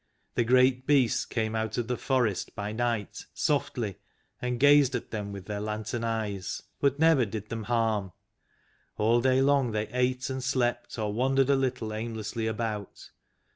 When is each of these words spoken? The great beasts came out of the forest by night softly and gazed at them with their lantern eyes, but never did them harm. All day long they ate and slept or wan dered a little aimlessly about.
The 0.33 0.43
great 0.43 0.87
beasts 0.87 1.25
came 1.25 1.55
out 1.55 1.77
of 1.77 1.87
the 1.87 1.95
forest 1.95 2.55
by 2.55 2.71
night 2.71 3.27
softly 3.35 3.99
and 4.41 4.59
gazed 4.59 4.95
at 4.95 5.11
them 5.11 5.31
with 5.31 5.45
their 5.45 5.61
lantern 5.61 6.03
eyes, 6.03 6.63
but 6.79 6.97
never 6.97 7.23
did 7.23 7.49
them 7.49 7.65
harm. 7.65 8.11
All 8.97 9.21
day 9.21 9.43
long 9.43 9.73
they 9.73 9.87
ate 9.89 10.27
and 10.31 10.43
slept 10.43 10.97
or 10.97 11.13
wan 11.13 11.37
dered 11.37 11.49
a 11.51 11.53
little 11.55 11.93
aimlessly 11.93 12.47
about. 12.47 13.11